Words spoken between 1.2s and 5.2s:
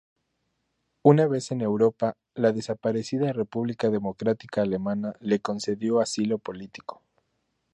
vez en Europa, la desaparecida República Democrática Alemana